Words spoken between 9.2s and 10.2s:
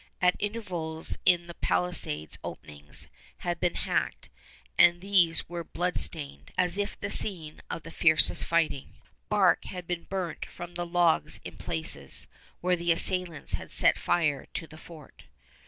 Bark had been